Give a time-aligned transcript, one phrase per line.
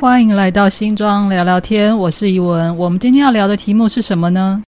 [0.00, 2.74] 欢迎来到新庄聊聊天，我是怡文。
[2.76, 4.62] 我们今天要聊的题目是什么呢？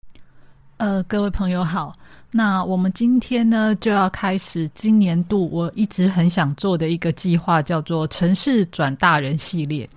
[0.78, 1.94] 呃，各位朋友好，
[2.32, 9.88] 那我们今天呢就要开始今年度我一直很想做的一个计划，叫做“城市转大人”系列，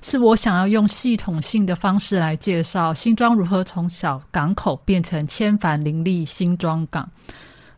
[0.00, 7.06] 是我想要用系统性的方式来介绍新庄如何从小港口变成千帆林立新庄港。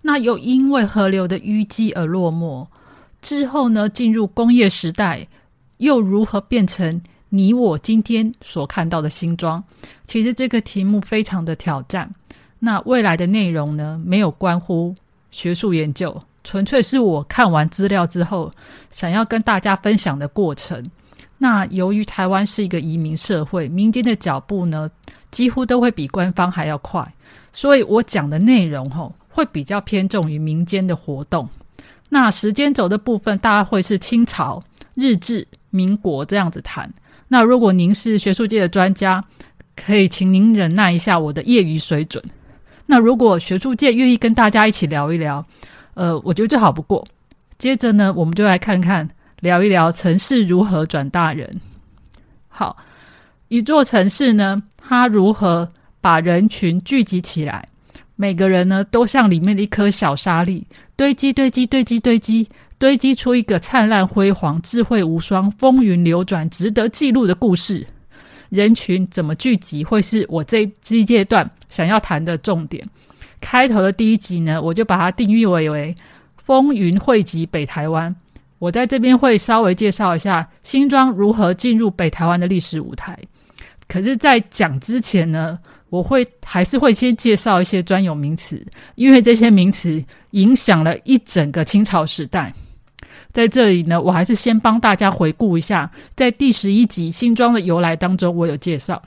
[0.01, 2.65] 那又因为河流的淤积而落寞，
[3.20, 5.27] 之后呢进入工业时代。
[5.80, 9.62] 又如何变成你我今天所看到的新装？
[10.06, 12.09] 其实这个题目非常的挑战。
[12.59, 14.95] 那未来的内容呢，没有关乎
[15.30, 18.53] 学术研究，纯粹是我看完资料之后
[18.91, 20.84] 想要跟大家分享的过程。
[21.39, 24.87] 那由于台湾是一个移民社会，民间的脚步呢
[25.31, 27.11] 几乎都会比官方还要快，
[27.53, 31.48] 所以我讲的内容吼会比较偏重于民间的活动。
[32.11, 34.62] 那时间轴的部分，大概会是清朝、
[34.95, 35.47] 日治。
[35.71, 36.93] 民国这样子谈，
[37.29, 39.25] 那如果您是学术界的专家，
[39.75, 42.23] 可以请您忍耐一下我的业余水准。
[42.87, 45.45] 那如果学术界愿意跟大家一起聊一聊，
[45.95, 47.07] 呃，我觉得最好不过。
[47.57, 49.09] 接着呢，我们就来看看
[49.41, 51.48] 聊一聊城市如何转大人。
[52.48, 52.77] 好，
[53.48, 55.69] 一座城市呢，它如何
[56.01, 57.69] 把人群聚集起来？
[58.17, 62.48] 每个人呢，都像里面的一颗小沙粒，堆积、堆积、堆积、堆积。
[62.81, 67.86] 堆积出一个灿烂辉煌、智慧无双、风云流转、值得记录的故事。
[68.48, 72.83] 人群怎么聚集，会是我这一阶段想要谈的重点。
[73.39, 75.95] 开头的第一集呢，我就把它定义为为
[76.42, 78.17] 风云汇集北台湾。
[78.58, 83.19] 我在这边会稍微介绍一下新庄如何进入北台湾的历史舞台。
[83.89, 85.58] 可是，在讲之前呢，
[85.91, 92.55] 我会还是会先介绍一些专有名词，因为这些名词影响了一整个清朝时代。
[93.33, 99.02] 在这里呢，我还是先帮大家回顾一下，在第十一集新庄的由来当中，我有介绍。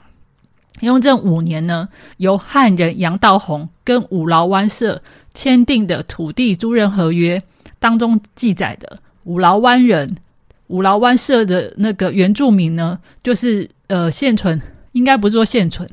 [0.80, 5.00] 雍正五年呢，由汉人杨道洪跟五劳湾社
[5.32, 7.40] 签订的土地租任合约
[7.78, 10.16] 当中记载的，五劳湾人、
[10.66, 14.60] 五劳湾社的那个原住民呢，就是呃现存，
[14.92, 15.88] 应该不是说现存。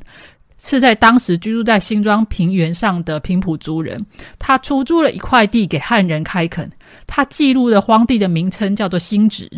[0.63, 4.05] 是在当时居住在新庄平原上的平埔族人，
[4.37, 6.71] 他出租了一块地给汉人开垦。
[7.07, 9.49] 他记录的荒地的名称叫做新直，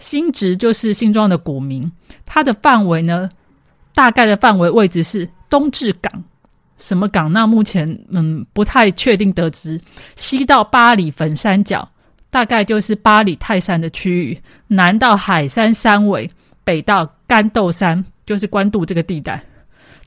[0.00, 1.90] 新直就是新庄的古名。
[2.26, 3.30] 它的范围呢，
[3.94, 6.12] 大概的范围位置是东至港，
[6.78, 7.30] 什么港？
[7.30, 9.80] 那目前嗯不太确定得知。
[10.16, 11.88] 西到八里粉山脚，
[12.28, 14.36] 大概就是八里泰山的区域；
[14.66, 16.28] 南到海山山尾，
[16.64, 19.40] 北到干豆山，就是关渡这个地带。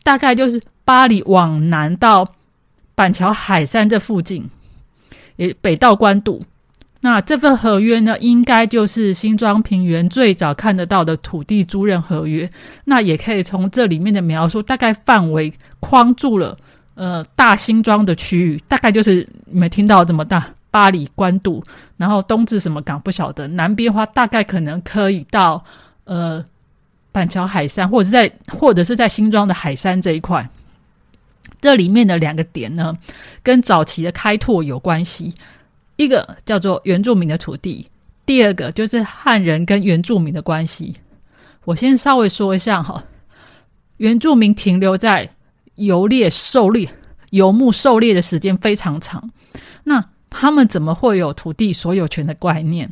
[0.03, 2.27] 大概就是巴黎往南到
[2.93, 4.49] 板桥海山这附近，
[5.37, 6.45] 也北到关渡。
[6.99, 12.49] 那这份合约呢，应该就是新庄平原最早看得到的土地租赁合约。
[12.85, 16.57] 那也可以从这里面的描述，大概范围框住了
[16.95, 21.63] 呃大新庄的区域，大概就是你们听到这么大，巴黎官渡，
[21.97, 25.63] 然后东至什么港不晓得，南边的话大概可能可以到
[26.03, 26.43] 呃。
[27.13, 30.49] 板桥海山，或者是在或者是在新庄的海山这一块，
[31.61, 32.97] 这里面的两个点呢，
[33.41, 35.33] 跟早期的开拓有关系。
[35.95, 37.87] 一个叫做原住民的土地，
[38.25, 40.95] 第二个就是汉人跟原住民的关系。
[41.65, 43.03] 我先稍微说一下哈，
[43.97, 45.29] 原住民停留在
[45.75, 46.89] 游猎、狩猎、
[47.29, 49.29] 游牧、狩猎的时间非常长，
[49.83, 52.89] 那他们怎么会有土地所有权的概念？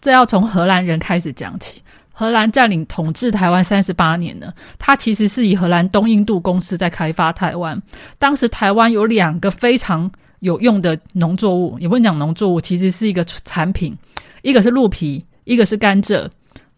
[0.00, 1.80] 这要从荷兰人开始讲起。
[2.16, 7.80] 荷兰占领统治台湾三十八年呢，它其实是以荷兰东印度公司在开发台湾。
[8.18, 10.08] 当时台湾有两个非常
[10.38, 13.96] 有用的农作物，也不能讲农作物，其实是一个产品，
[14.42, 16.28] 一个是鹿皮，一个是甘蔗。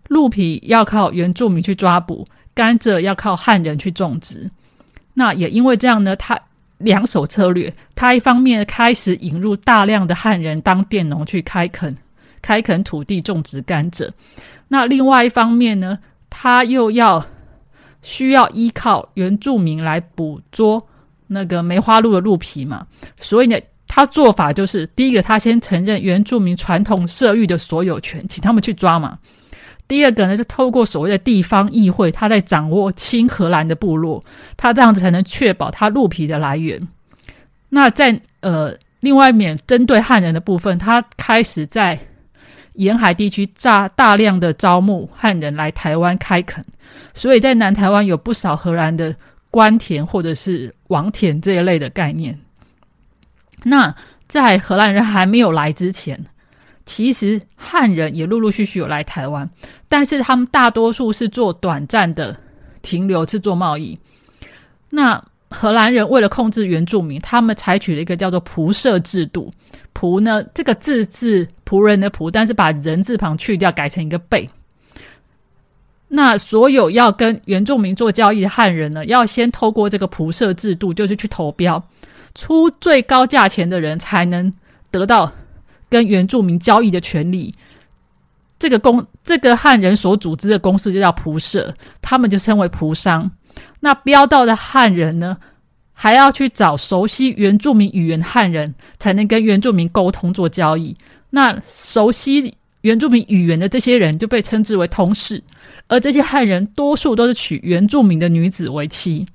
[0.09, 4.51] 鹿皮要靠原住民去抓捕，甘蔗要靠汉人去种植。
[5.13, 6.39] 那也因为这样呢，他
[6.79, 11.95] 两手策略，他一方面开始引入大量的汉人当佃农去开垦，
[12.43, 14.09] 开垦土地种植甘蔗。
[14.69, 15.97] 那另外一方面呢，
[16.29, 17.25] 他又要
[18.03, 20.85] 需要依靠原住民来捕捉
[21.29, 22.85] 那个梅花鹿的鹿皮嘛，
[23.17, 23.57] 所以呢，
[23.87, 29.17] 他做法就是第一个，他先承认原住民传统社域的所有权，请他们去抓嘛；
[29.87, 34.25] 第二个呢，就透过所谓的地方议会，他在掌握亲荷兰的部落，
[34.57, 36.81] 他这样子才能确保他鹿皮的来源。
[37.69, 41.97] 那在呃，另外一面针对汉人的部分，他开始在。
[42.77, 46.65] 沿海地区大大量的招募汉人来台湾开垦，
[47.15, 49.15] 所以在南台湾有不少荷兰的
[49.51, 52.39] 官田或者是王田这一类的概念。
[53.63, 53.95] 那
[54.29, 56.25] 在荷兰人还没有来之前，
[56.85, 59.49] 其实汉人也陆陆续续有来台湾，
[59.89, 62.39] 但是他们大多数是做短暂的
[62.83, 63.99] 停留，是做贸易。
[64.91, 69.53] 那荷兰人为了控制原住民，他们采取了一个叫做仆射制度。
[69.95, 74.49] 仆呢，这个字是仆人的仆，但是把人字旁去掉，改成一个贝。
[76.09, 81.83] 那所有要跟原住民做交易的汉人呢，要先透过这个仆射制度，就是去投标，
[82.35, 84.53] 出最高价钱的人才能
[84.91, 85.33] 得到
[85.89, 87.53] 跟原住民交易的权利。
[88.59, 93.31] 这个公这个汉人所组织的公司就叫仆社，他们就称为仆商。
[93.81, 95.37] 那标到的汉人呢，
[95.93, 100.97] 还要去找熟悉原住民语言的汉人，才能跟原住民沟通做交易。
[101.31, 105.43] 那熟悉原住民语言的这些人就被称之为通事，
[105.89, 109.27] 而这些汉人多数都是娶原住民的女子为妻。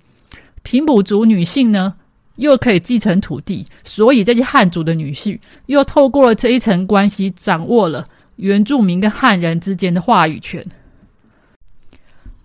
[0.64, 1.94] 平埔族女性呢，
[2.36, 8.08] 又可以继承土地，所以这些汉族的女婿又透过了这一层关系，掌握了
[8.38, 10.64] 原住民跟汉人之间的话语权。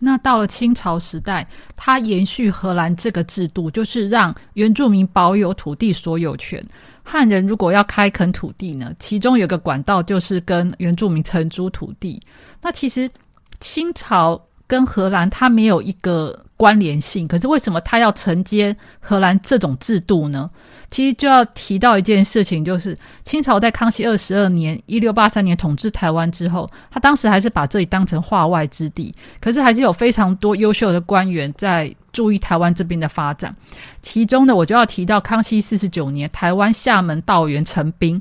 [0.06, 1.44] 那到了清朝时代，
[1.75, 6.64] 它延续荷兰这个制度，就是让原住民保有土地所有权。
[7.03, 12.20] 汉人如果要开垦土地呢，其中有个管道就是跟原住民承租土地。
[12.62, 13.11] 那其实
[13.58, 16.41] 清朝跟荷兰它没有一个。
[16.58, 20.50] 关联性，可是为什么他要承接荷兰这种制度呢？
[20.90, 33.54] 其实就要提到一件事情，就是清朝在康熙二十二年（一六八三年）统治台湾之后，他当时还是把这里当成化外之地，可是还是有非常多优秀的官员在注意台湾这边的发展。
[34.00, 38.20] 其中呢，我就要提到康熙四十九年，台湾厦门道员陈斌，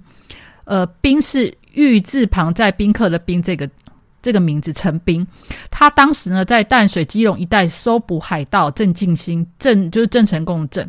[0.66, 3.70] 呃，斌是玉字旁在宾客的宾这个。
[4.26, 5.24] 这个名字陈斌，
[5.70, 10.84] 他当时呢在淡水、基隆一带搜捕海盗郑进兴，郑就是郑成功郑。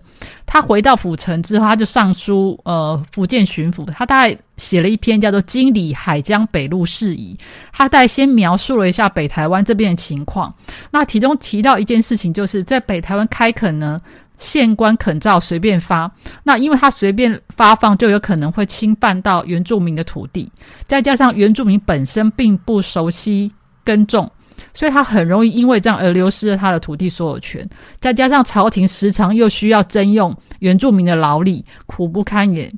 [0.46, 7.36] 他回到府城之后，他就上书呃福建巡抚，他大概写了一篇叫做《经理海江北路事宜》，
[7.74, 10.54] 他大概先描述了一下北台湾这边的情况。
[10.90, 14.00] 那其中提到一件事情，就是在北台湾开垦呢。
[14.38, 16.10] 县官肯造随便发，
[16.42, 20.50] 那因为他随便发放，就有可能会侵犯到原住民的土地。
[20.86, 23.50] 再加上原住民本身并不熟悉
[23.84, 24.30] 耕种，
[24.74, 27.66] 所以他很容易因为这样而流失了他的土地所有权。
[27.98, 32.72] 再加上朝廷时常又需要征用原住民的劳力，苦不堪言。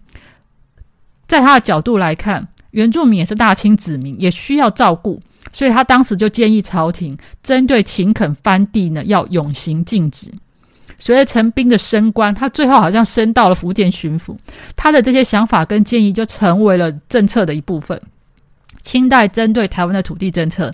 [1.26, 5.20] 在他的角度来看，原住民也是大清子民，也需要照顾，
[5.52, 10.32] 所以他当时就建议朝廷针对勤垦翻地呢，要永行禁止。
[10.98, 14.36] 随着陈斌的升官，他最后好像升到了福建巡抚。
[14.76, 18.00] 他的这些想法跟建议就成为了政策的一部分。
[18.82, 20.72] 清代针对台湾的土地政策，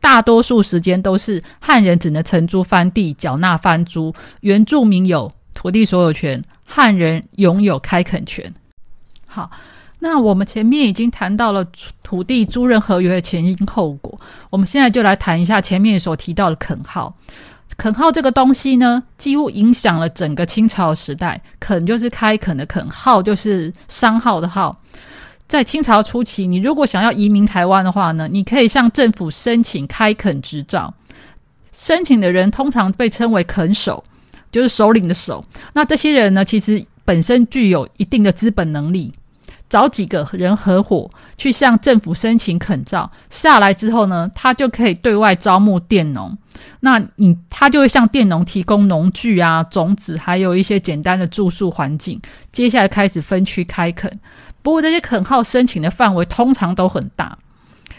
[0.00, 8.52] 大多数时间都是汉人只能承租番地，缴纳番租；原住民有土地所有权，汉人拥有开垦权。
[9.26, 9.50] 好，
[9.98, 11.64] 那我们前面已经谈到了
[12.04, 14.16] 土地租赁合约的前因后果，
[14.50, 17.12] 我们现在就来谈一下前面所提到的垦号。
[17.76, 21.40] 垦号这个东西呢，几乎影响了整个清朝时代。
[21.60, 24.74] 垦就是开垦的垦，号就是商号的号。
[25.46, 30.92] 在清朝初期，你如果想要移民台湾的话呢，你可以向政府申请开垦执照。
[31.72, 34.02] 申请的人通常被称为垦首，
[34.50, 35.44] 就是首领的首。
[35.74, 39.12] 那这些人呢，其实本身具有一定的资本能力。
[39.68, 46.38] 找几个人合伙去向政府申请垦照，下来之后呢，他就可以对外招募佃农。
[46.80, 52.20] 那你他就会向佃农提供农具啊、种子，还有一些简单的住宿环境。
[52.52, 54.10] 接下来开始分区开垦。
[54.62, 57.38] 不过这些垦号申请的范围通常都很大，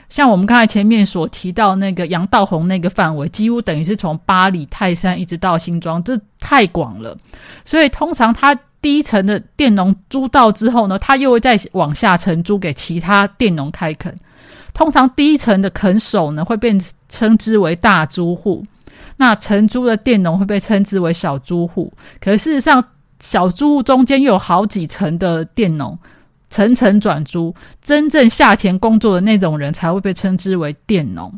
[0.09, 7.17] 像我们刚才前面所提到那个杨道宏那个范围，几乎等于是从巴黎、泰山一直到新庄，这太广了。
[7.65, 8.57] 所以通常他。
[8.79, 14.15] 第一层的佃农租到之后呢，他又会再往下承租给其他佃农开垦。
[14.71, 16.71] 通常第一层的垦手呢，会被
[17.09, 18.63] 称之为大租户；
[19.17, 21.91] 那承租的佃农会被称之为小租户。
[22.19, 22.83] 可事实上，
[23.19, 25.97] 小租户中间又有好几层的佃农，
[26.49, 31.33] 层层转租，真正下田工作的那种人才会被称之为佃农。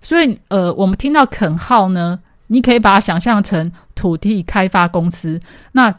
[0.00, 5.40] 所以，呃，我们听到垦号呢，你可以把它想象成土地开发公司。
[5.72, 5.94] 那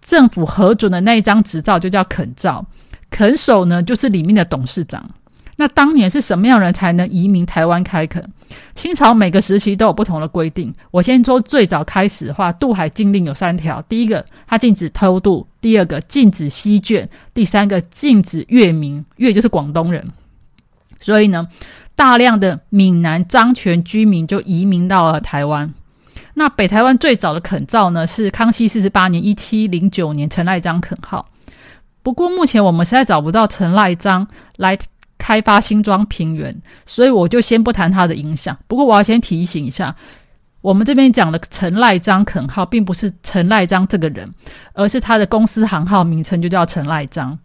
[0.00, 2.64] 政府核准的那一张执照就叫垦照，
[3.10, 5.10] 垦手呢就是里面的董事长。
[5.60, 8.24] 那当年是什么样人才能移民台湾开垦？
[8.76, 10.72] 清朝每个时期都有不同的规定。
[10.92, 20.06] 我先说最早开始的话，渡海禁令有三条：第一个，它禁止偷渡；第二个，禁止西卷；第三个，禁止粤民，粤就是广东人。
[21.00, 21.48] 所以呢，
[21.96, 25.74] 大量的闽南漳泉居民就移民到了台湾。
[26.34, 31.28] 那北台湾最早的垦造呢，是康熙四十八年（一七零九年）陈赖章垦号。
[32.04, 34.78] 不过目前我们实在找不到陈赖章来
[35.18, 36.56] 开发新庄平原，
[36.86, 38.56] 所以我就先不谈它的影响。
[38.66, 39.94] 不过我要先提醒一下，
[40.60, 44.28] 我们这边讲的陈赖章垦号，并不是陈赖章这个人，
[44.72, 47.38] 而是他的公司行号名称就叫陈赖章。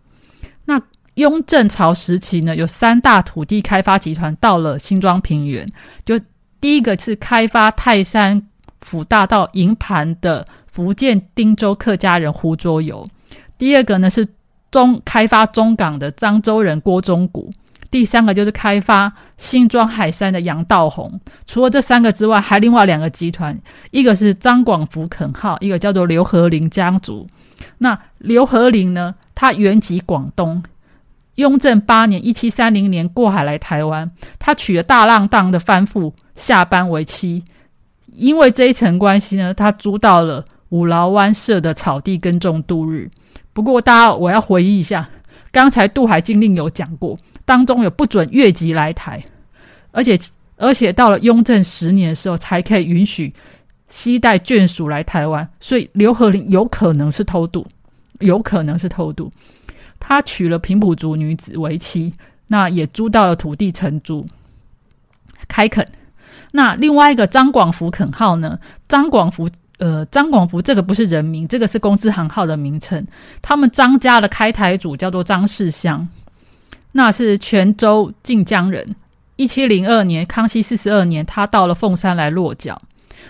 [0.65, 0.81] 那
[1.15, 5.67] 雍正朝时期呢，有三大土地开发集团到了新庄平原，
[6.05, 6.19] 就
[6.61, 8.41] 第一个是开发泰山
[8.81, 13.07] 府大道营盘的福建汀州客家人胡卓友，
[13.57, 14.27] 第二个呢是
[14.71, 17.53] 中开发中港的漳州人郭忠谷。
[17.93, 21.21] 第三个就是开发新庄海山的杨道宏。
[21.45, 23.55] 除了这三个之外，还另外两个集团，
[23.91, 27.27] 一个是张广福垦号，一个叫做刘和林家族。
[27.77, 30.63] 那刘和林呢，他原籍广东，
[31.35, 34.09] 雍正八年（一七三零年）过海来台湾，
[34.39, 37.43] 他娶了大浪荡的番妇下班为妻。
[38.07, 43.11] 因为这一层关系呢，他租到了五劳湾社的草地耕种度日。
[43.53, 45.07] 不过，大家我要回忆一下，
[45.51, 47.15] 刚才渡海禁令有讲过。
[47.45, 49.23] 当中有不准越籍来台，
[49.91, 50.17] 而且
[50.57, 53.33] 而且到了雍正十年的时候，才可以允许
[53.89, 55.47] 西带眷属来台湾。
[55.59, 57.67] 所以刘和林有可能是偷渡，
[58.19, 59.31] 有可能是偷渡。
[59.99, 62.13] 他娶了平埔族女子为妻，
[62.47, 64.25] 那也租到了土地承租
[65.47, 65.87] 开垦。
[66.51, 68.59] 那另外一个张广福垦号呢？
[68.87, 73.05] 张广福，呃，张广福这个不是人名，这个是公司行号的名称。
[73.41, 76.07] 他们张家的开台主叫做张世香。
[76.93, 78.95] 那是泉州晋江人，
[79.35, 82.81] 一七零二年，康熙四十二年，他到了凤山来落脚。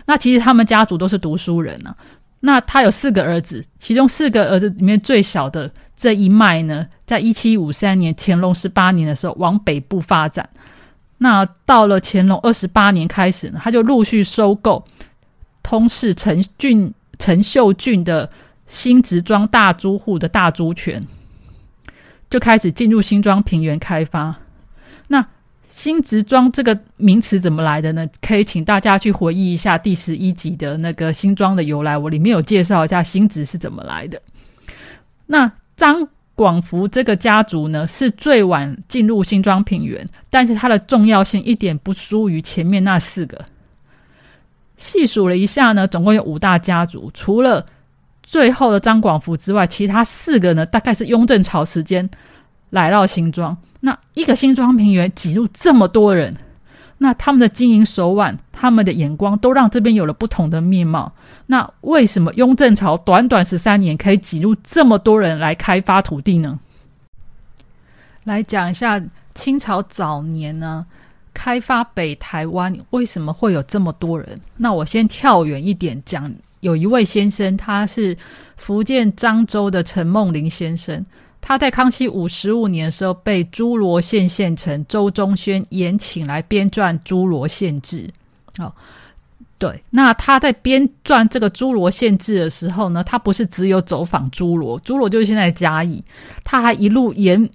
[0.05, 1.95] 那其实他们家族都是读书人啊。
[2.41, 10.47] 那他有四个儿子，其中四个儿子里面最小的这一脉呢，在一七五三年乾隆十八年的时候往北部发展。
[11.19, 14.83] 那到了乾隆二十八年开始呢，他就陆续收购
[15.61, 18.29] 通市陈俊陈秀俊的
[18.67, 21.01] 新植庄大租户的大租权。
[22.33, 24.35] 就开始进入新庄平原开发。
[25.05, 25.23] 那
[25.69, 28.09] 新植庄这个名词怎么来的呢？
[28.23, 34.19] 可以请大家去回忆一下第十一集的那个新庄的由来，我里面有介绍一下新植是怎么来的。
[35.27, 43.39] 那张广福这个家族呢，是最晚进入新庄平原，但是它的重要性一点不输于前面那四个。
[44.77, 47.63] 细数了一下呢，总共有五大家族，除了。
[48.23, 52.09] 最后的张广福之外，其他四个呢，大概是雍正朝时间
[52.69, 53.55] 来到新庄。
[53.81, 56.33] 那一个新庄平原挤入这么多人，
[56.99, 61.11] 那他们的经营手腕、他们的眼光，都让这边有了不同的面貌。
[61.47, 66.59] 那为什么雍正朝短短十三年可以挤入这么多人来开发土地呢？
[68.23, 69.03] 来讲一下
[69.35, 70.85] 清朝早年呢，
[71.33, 74.39] 开发北台湾为什么会有这么多人？
[74.55, 76.33] 那我先跳远一点讲。
[76.63, 78.17] 有一位先生，他是
[78.57, 81.05] 福建漳州的陈梦林先生。
[81.39, 88.09] 他在康熙五十五年的时候，被诸罗县县城周忠宣延请来编撰《诸罗县志》。
[88.63, 88.73] 哦，
[89.57, 96.03] 对，那他在编撰这个《诸罗县志》的时候呢，他不是只有走访诸罗，诸罗就是现在嘉义，
[96.43, 97.49] 他还一路沿。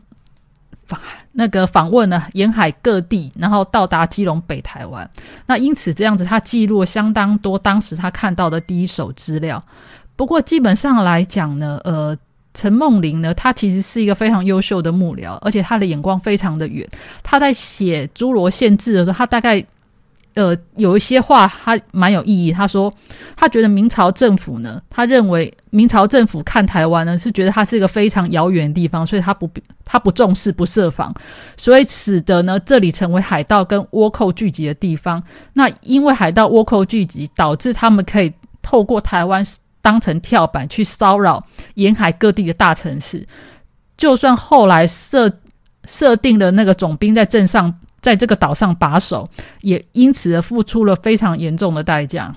[1.39, 5.09] 那个访问呢，沿海各地，然后到达基隆北台湾。
[5.47, 9.63] 那因此这样子，他记录了相当多当时他看到的第一手资料。
[10.17, 12.19] 不过基本上来讲呢，呃，
[12.55, 16.85] 陈梦玲呢，她其实是一个非常优秀的幕僚，而且她的眼光非常的远。
[17.23, 19.65] 她在写《侏罗县志》的时候，她大概。
[20.35, 22.53] 呃，有一些话他蛮有意义。
[22.53, 22.93] 他说，
[23.35, 29.51] 他觉得明朝政府呢，他认为明朝政府看台湾呢，是觉得它是一个非常遥远的地方，所以他不
[29.85, 31.13] 他不重视不设防，
[31.57, 35.23] 所以使得呢这里成为海盗跟倭寇聚集的地方。
[35.55, 38.33] 那因为海盗倭寇聚集，导致他们可以
[38.63, 39.45] 透过台湾
[39.83, 41.43] 当成跳板去骚扰
[41.75, 43.27] 沿海各地的大城市。
[43.97, 45.33] 就算后来设
[45.85, 47.81] 设定了那个总兵在镇上。
[48.09, 49.29] 在这个岛上把守，
[49.61, 52.35] 也因此而付出了非常严重的代价。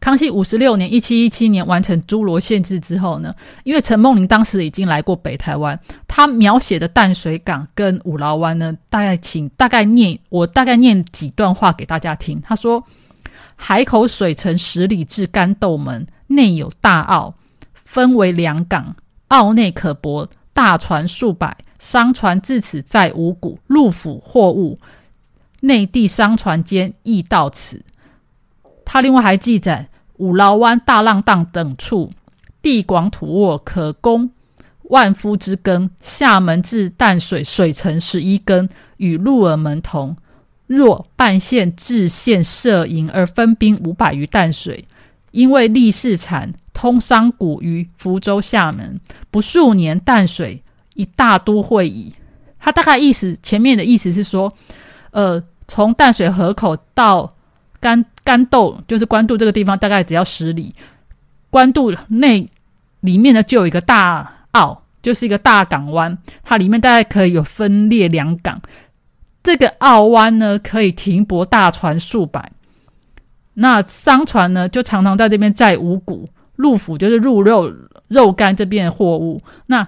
[0.00, 3.30] 康熙五十六年（一七一七年）完成《诸罗县志》之后呢，
[3.64, 12.40] 因为陈梦玲当时已经来过北台湾，他描写的淡水港跟五劳湾呢，大概请大概念我大概念几段话给大家听。
[12.40, 12.82] 他说
[13.54, 17.34] ：“海口水城十里至干豆门，内有大澳，
[17.74, 18.96] 分为两港，
[19.28, 24.78] 澳内可泊大船数百。”商船至此在五谷，陆府货物，
[25.60, 27.84] 内地商船间亦到此。
[28.84, 32.10] 他另外还记载五劳湾、大浪荡等处，
[32.62, 34.30] 地广土沃，可供
[34.84, 35.90] 万夫之耕。
[36.00, 38.68] 厦门至淡水水城十一更，
[38.98, 40.16] 与鹿耳门同。
[40.66, 44.86] 若半县至县设营而分兵五百余淡水，
[45.30, 50.62] 因为利市产通商谷于福州、厦门，不数年淡水。
[50.96, 52.12] 一大都会以。
[52.58, 54.52] 它大概意思前面的意思是说，
[55.12, 57.32] 呃，从淡水河口到
[57.78, 60.74] 干干豆，就是关渡这个地方，大概只要十里。
[61.48, 62.48] 关渡内
[63.00, 68.60] 里面呢，就有一个大澳，就是一个大港湾，它里面大概可以有分裂两港。
[69.44, 72.50] 这个澳湾呢，可以停泊大船数百，
[73.54, 77.72] 那商船呢，就常常在这边载五谷、入府，就是入肉、
[78.08, 79.40] 肉干这边的货物。
[79.66, 79.86] 那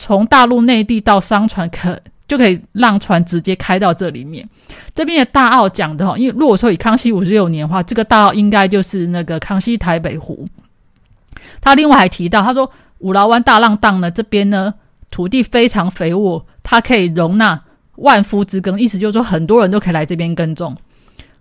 [0.00, 4.48] 从大陆内地到商船，可就可以让船直接开到这里面。
[4.94, 10.46] 这边的大澳讲的哈，因为如果说以康熙五十六年的话，这个大澳应该就是那个康熙台北湖。
[11.60, 14.72] 他另外还提到，他说五劳湾大浪荡呢，这边呢
[15.10, 17.60] 土地非常肥沃，它可以容纳
[17.96, 20.76] 万夫之耕，意思就是说很多人都可以来这边耕种。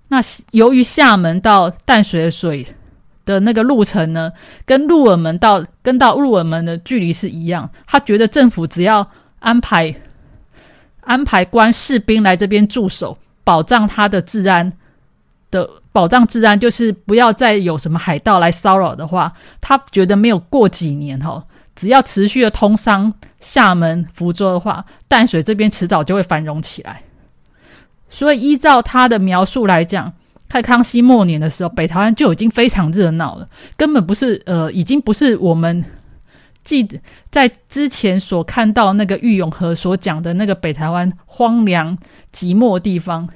[0.07, 2.65] 那由于厦门到淡水的水
[3.27, 4.31] 的那个路程呢，
[4.65, 9.07] 跟鹿耳门到跟到鹿耳门的距离是一样，他觉得政府只要
[9.37, 9.93] 安排
[11.01, 14.73] 安排官士兵来这边驻守，保障他的治安。
[15.49, 19.31] 的保障治安，就是不要再有什么海盗来骚扰的话，
[19.61, 21.41] 他觉得没有过几年哈，
[21.73, 27.01] 只要持续的通商厦门、福州的话，淡水这边迟早就会繁荣起来。
[28.09, 30.11] 所以依照他的描述来讲，
[30.49, 35.83] 在康熙末年的时候，北台湾就已经非常热闹了，根本不是呃，已经不是我们
[36.63, 36.87] 记
[37.29, 41.97] 在之前所看到那个玉永河所讲的那个北台湾荒凉
[42.33, 43.27] 寂寞地方。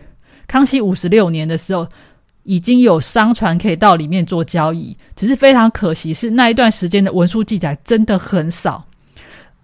[0.47, 1.87] 康熙五十六年的时候，
[2.43, 8.85] 已经有商船可以到里面做交易，只是非常可惜是那一段时间的文书记载真的很少，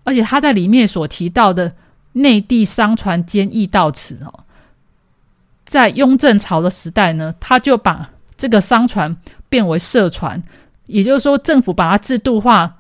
[0.04, 1.74] 而且他在里面所提到的
[2.14, 4.44] 内地商船兼易到此哦，
[5.68, 9.14] 在雍正朝的时代呢，他就把这个商船
[9.50, 10.42] 变为社船，
[10.86, 12.78] 也就是说政府把它制度化，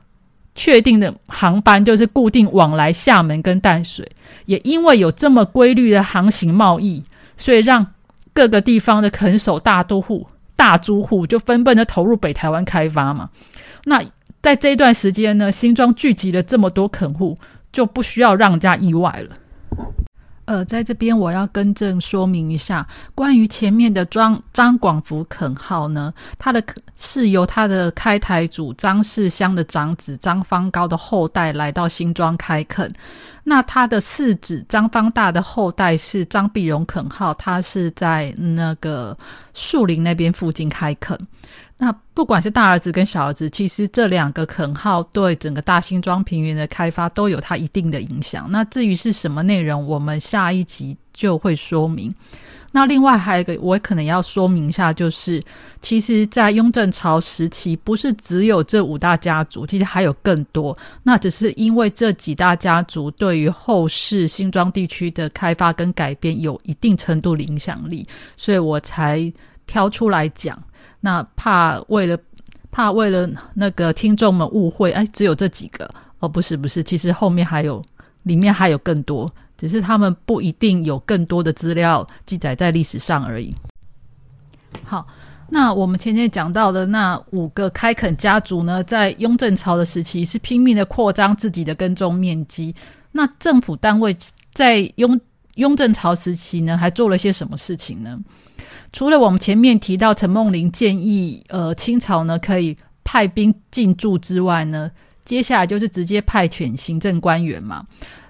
[0.56, 4.10] 确定的航班就是固定往来厦门跟淡水，
[4.46, 7.04] 也因为有这么规律的航行贸易，
[7.36, 7.86] 所以让
[8.34, 13.30] 各个地方的垦守大都户、大租户就纷纷的投入北台湾开发嘛。
[13.84, 14.02] 那
[14.42, 17.38] 在这一段时间呢，新庄聚集了这么多垦户，
[17.74, 20.07] 就不需要让人家意外了。
[20.48, 26.64] 呃，在这边我要更正说明一下，关于前面的张张广福垦号呢，他的
[26.96, 32.90] 是由他的开台主张世香的长子张方高的后代来到新庄开垦。
[33.44, 39.18] 那他的次子张方大的后代是张碧荣垦号，他是在那个
[39.54, 41.18] 树林那边附近开垦。
[41.78, 48.48] 那不管是大儿子跟小儿子，其实这两个垦号对整个大新庄平原的开发都有它一定的影响。
[48.50, 52.14] 那至于是什么内容，我们下一集就会说明。
[52.72, 55.42] 那另外还有一个，我可能要说明一下，就是
[55.82, 60.78] 其实，在雍正朝时期，不是只有这五大家族，其实还有更多。
[61.04, 68.06] 那只是因为这几大家族对于后世新庄地区的开发跟改变有一定程度的影响力，
[68.36, 69.32] 所以我才
[69.66, 70.62] 挑出来讲。
[71.00, 72.18] 那怕为了
[72.72, 77.82] 怕为了那个听众们误会，哎，只有这几个哦，不是不是，其实后面还有，
[78.24, 83.54] 里面还有更多，只是他们不一定有更多的资料记载在历史上而已。
[84.84, 85.08] 好，
[85.50, 92.76] 那我们前面讲到的那五个开垦家族呢，在雍正朝的时期是拼命的扩张自己的耕种面积。
[93.12, 94.16] 那政府单位
[94.54, 95.20] 在雍
[95.56, 98.20] 雍正朝时期呢，还做了些什么事情呢？
[98.92, 104.90] 除了我们前面提到陈梦麟建议，呃，清朝呢可以派兵进驻之外呢，
[105.24, 107.86] 接下来就是直接派遣行政官员嘛。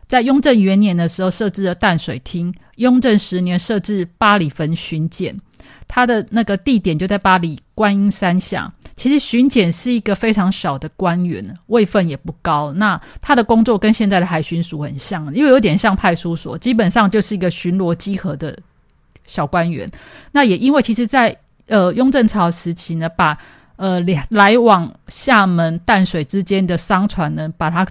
[0.08, 5.38] 在雍正元年的时候设置了淡水厅，雍正十年设置八里坟巡检，
[5.86, 8.74] 他的那个地点就在巴黎观音山下。
[8.96, 12.74] 其实巡检是一个非常小的官员，位分也不高。
[12.74, 18.58] 那他的工作跟现在的海巡署很像，又有点像派出所，基本上就是一个巡逻稽核的。
[19.28, 19.88] 小官员，
[20.32, 21.38] 那也因为其实，在
[21.68, 23.38] 呃雍正朝时期呢，把
[23.76, 27.86] 呃两来往厦门淡水之间的商船呢，把它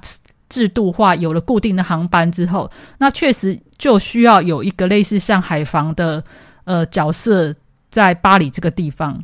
[0.48, 2.68] 制度化，有了固定的航班之后，
[2.98, 6.24] 那确实就需要有一个类似像海防的
[6.64, 7.54] 呃角色
[7.90, 9.22] 在巴黎这个地方。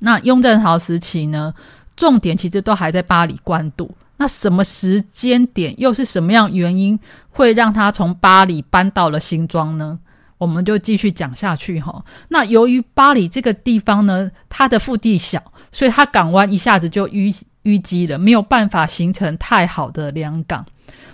[0.00, 1.54] 那雍正朝时期呢，
[1.94, 3.94] 重点其实都还在巴黎官渡。
[4.16, 6.98] 那什么时间点，又是什么样原因，
[7.30, 9.98] 会让他从巴黎搬到了新庄呢？
[10.38, 12.04] 我们就继续讲下去哈。
[12.28, 15.42] 那由于巴黎这个地方呢，它的腹地小，
[15.72, 20.64] 所以它港湾一下子就淤淤积了，没有办法形成太好的良港。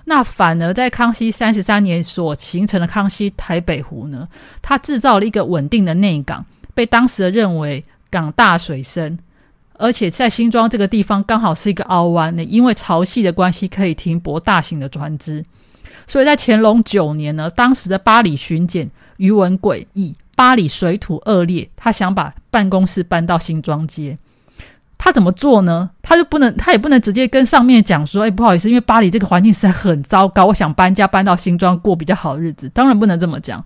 [0.04, 4.26] 那反而在康熙三十三年所形成的康熙台北湖呢，
[4.60, 9.16] 它制造了一个稳定的内港，被当时的认为港大水深，
[9.74, 15.44] 而且在新庄这个地方刚好是一个凹湾呢，因为潮汐的关系可以停泊大型的船只。
[16.06, 24.16] 所以在乾隆九年呢，当时的巴黎巡检于文贵以巴黎水土恶劣，他想把办公室搬到新庄街。
[24.96, 25.90] 他怎么做呢？
[26.02, 33.62] 他就不能，他也不能直接跟上面讲说：“哎，不好意思，因为巴黎这个环境实在很糟糕，我想搬家搬到新庄过比较好日子。”当然不能这么讲。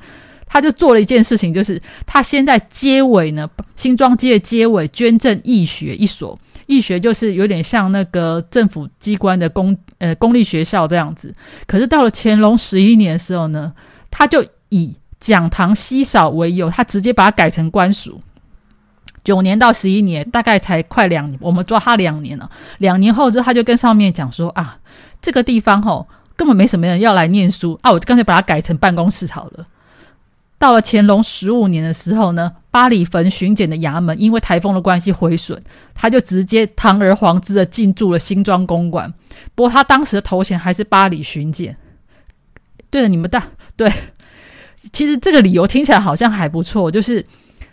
[0.47, 11.35] 他就做了一件事情，就是他先在街尾呢，新庄街的街尾捐赠义学一所，义学就是有点像那个政府机关的公呃公立学校这样子。
[11.67, 13.73] 可是到了乾隆十一年的时候呢，
[14.11, 14.95] 他就以
[15.33, 18.21] 讲堂稀少为由，他直接把它改成官署。
[19.23, 22.51] 九年到十一年，大概才快两年，我们抓他两年了。
[22.77, 24.79] 两年后之后，他就跟上面讲说啊，
[25.23, 26.07] 这个地方吼
[26.37, 29.65] 根本没什么人要来念书啊，我就干脆把它改成办公室好了。
[30.59, 35.59] 到了乾隆十五年的时候呢，八里坟巡检的衙门因为台风的关系毁损，
[35.95, 39.11] 他就直接堂而皇之的进驻了新庄公馆。
[39.55, 41.75] 不过他当时的头衔还是八里巡检。
[42.91, 43.91] 对了，你们大对，
[44.92, 47.25] 其实这个理由听起来好像还不错，就是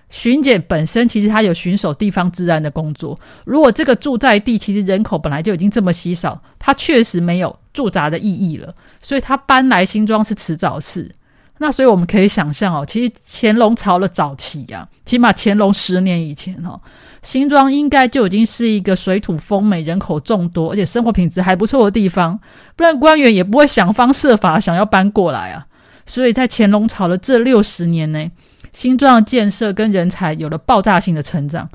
[0.09, 3.17] 巡检本身其实他有巡守地方治安的工作。
[3.45, 11.11] 如果这个住在地其实人口本来就已经这么稀少，他确实没有驻扎的意义了，所以他搬来新庄是迟早事。
[11.59, 16.81] 那所以我们可以想象哦，其实乾隆朝的早期啊，起码乾隆十年以前哦，
[17.21, 22.39] 新庄应该就已经是一个水土丰美、人口众多，而且生活品质还不错的地方，
[22.75, 25.67] 不然官员也不会想方设法想要搬过来啊。
[26.11, 28.29] 所以在乾隆朝的这六十年内，
[28.73, 31.69] 新庄的建设跟人才有了爆炸性的成长。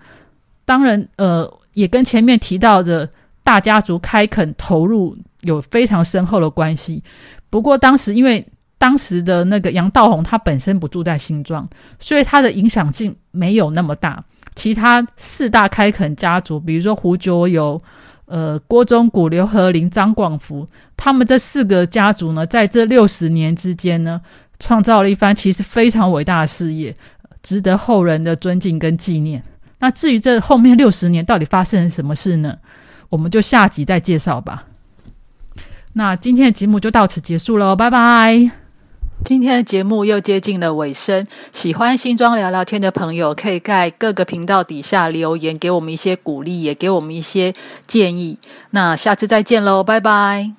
[0.67, 3.09] 当然，呃，也跟前面提到的
[3.43, 7.03] 大家族开垦投入有非常深厚的关系。
[7.49, 8.47] 不过当时因为
[8.77, 11.67] 当时的那个杨道宏，他本身不住在新庄，
[11.99, 14.23] 所以他的影响性没有那么大。
[14.55, 17.83] 其他四大开垦家族，比如说胡九友、
[18.27, 24.21] 呃郭忠谷、刘和林、张广福，他们这四个家族呢，在这六十年之间呢，
[24.59, 26.95] 创造了一番其实非常伟大的事业，
[27.43, 29.43] 值得后人的尊敬跟纪念。
[29.79, 32.57] 那至于这后面六十年到底发生了什么事呢？
[33.09, 34.65] 我们就下集再介绍吧。
[35.93, 38.66] 那今天的节目就到此结束喽，拜拜。
[39.25, 47.53] 今天的节目又接近了尾声，喜欢新庄聊聊天的朋友，可以在各个频道底下留言，给我们一些鼓励，也给我们一些
[47.87, 48.39] 建议。
[48.71, 50.53] 那下次再见喽，拜拜。